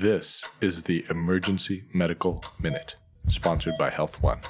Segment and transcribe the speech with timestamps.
[0.00, 2.96] This is the Emergency Medical Minute,
[3.28, 4.40] sponsored by Health One.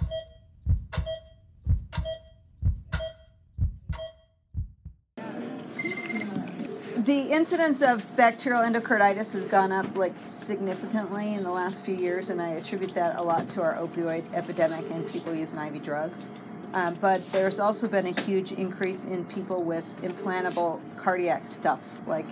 [6.98, 12.30] The incidence of bacterial endocarditis has gone up like significantly in the last few years,
[12.30, 16.30] and I attribute that a lot to our opioid epidemic and people using IV drugs.
[16.72, 22.26] Uh, but there's also been a huge increase in people with implantable cardiac stuff, like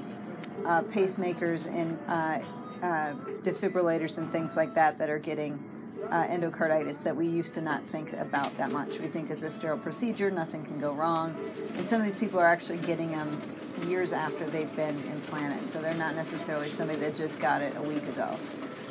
[0.64, 2.39] uh, pacemakers and uh,
[2.82, 5.62] uh, defibrillators and things like that, that are getting
[6.11, 8.98] uh, endocarditis that we used to not think about that much.
[8.98, 11.36] We think it's a sterile procedure, nothing can go wrong.
[11.76, 13.40] And some of these people are actually getting them
[13.86, 17.82] years after they've been implanted, so they're not necessarily somebody that just got it a
[17.82, 18.36] week ago.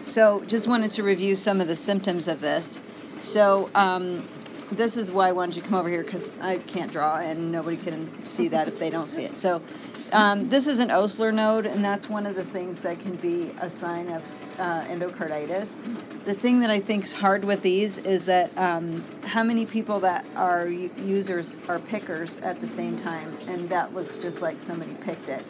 [0.03, 2.79] So, just wanted to review some of the symptoms of this.
[3.19, 4.25] So, um,
[4.71, 7.51] this is why I wanted you to come over here because I can't draw and
[7.51, 9.37] nobody can see that if they don't see it.
[9.37, 9.61] So,
[10.11, 13.51] um, this is an Osler node, and that's one of the things that can be
[13.61, 15.75] a sign of uh, endocarditis.
[16.23, 19.99] The thing that I think is hard with these is that um, how many people
[20.01, 24.93] that are users are pickers at the same time, and that looks just like somebody
[25.01, 25.43] picked it.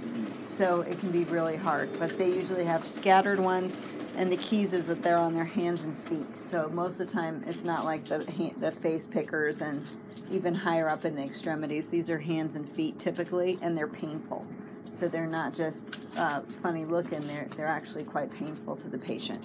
[0.48, 3.80] So it can be really hard, but they usually have scattered ones,
[4.18, 6.36] and the keys is that they're on their hands and feet.
[6.36, 8.20] So most of the time, it's not like the
[8.58, 9.86] the face pickers and
[10.32, 11.88] even higher up in the extremities.
[11.88, 14.45] These are hands and feet typically, and they're painful.
[14.90, 19.44] So they're not just uh, funny looking; they're they're actually quite painful to the patient.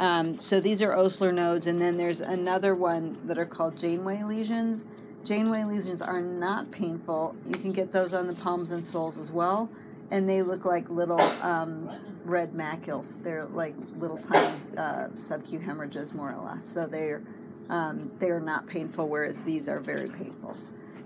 [0.00, 4.22] Um, so these are Osler nodes, and then there's another one that are called Janeway
[4.22, 4.86] lesions.
[5.24, 7.36] Janeway lesions are not painful.
[7.46, 9.70] You can get those on the palms and soles as well,
[10.10, 11.90] and they look like little um,
[12.24, 13.22] red macules.
[13.22, 15.08] They're like little tiny uh,
[15.64, 16.64] hemorrhages, more or less.
[16.64, 17.22] So they're
[17.70, 20.56] um, they are not painful, whereas these are very painful.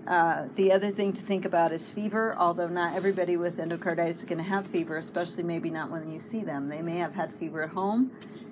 [0.07, 4.25] Uh, the other thing to think about is fever, although not everybody with endocarditis is
[4.25, 6.67] going to have fever, especially maybe not when you see them.
[6.67, 8.11] They may have had fever at home.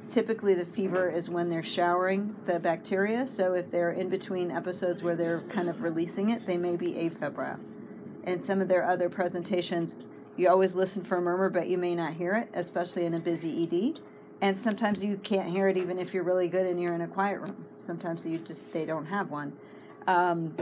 [0.09, 5.03] Typically, the fever is when they're showering the bacteria, so if they're in between episodes
[5.03, 7.59] where they're kind of releasing it, they may be afebrile.
[8.23, 9.97] And some of their other presentations,
[10.37, 13.19] you always listen for a murmur, but you may not hear it, especially in a
[13.19, 13.99] busy ED
[14.41, 17.07] and sometimes you can't hear it even if you're really good and you're in a
[17.07, 17.65] quiet room.
[17.77, 19.53] Sometimes you just they don't have one.
[20.05, 20.55] Um,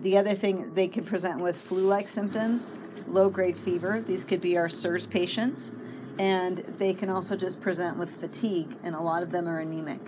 [0.00, 2.74] the other thing they can present with flu-like symptoms
[3.06, 5.74] low grade fever these could be our SIRS patients
[6.18, 10.00] and they can also just present with fatigue and a lot of them are anemic.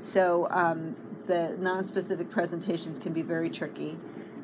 [0.00, 3.98] So um, the non-specific presentations can be very tricky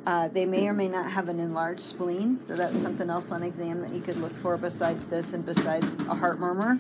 [0.07, 3.43] uh, they may or may not have an enlarged spleen so that's something else on
[3.43, 6.79] exam that you could look for besides this and besides a heart murmur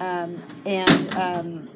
[0.00, 1.70] um, and um,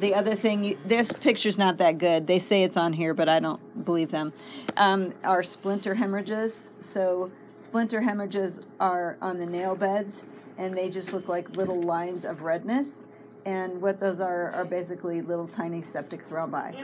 [0.00, 2.26] the other thing, you, this picture's not that good.
[2.26, 4.32] They say it's on here, but I don't believe them.
[4.76, 6.72] Um, are splinter hemorrhages.
[6.78, 10.24] So, splinter hemorrhages are on the nail beds,
[10.56, 13.06] and they just look like little lines of redness.
[13.46, 16.74] And what those are are basically little tiny septic thrombi.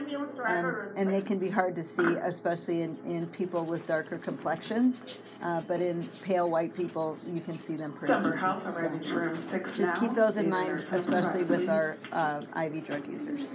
[0.45, 5.19] Um, and they can be hard to see, especially in, in people with darker complexions.
[5.41, 8.39] Uh, but in pale white people, you can see them pretty Summer easy.
[8.39, 12.41] help So already to room six just keep those in mind, especially with our uh,
[12.55, 13.47] IV drug users.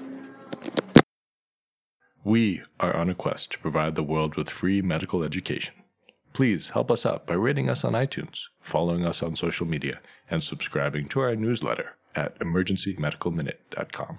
[2.25, 5.75] We are on a quest to provide the world with free medical education.
[6.33, 10.43] Please help us out by rating us on iTunes, following us on social media, and
[10.43, 14.19] subscribing to our newsletter at emergencymedicalminute.com.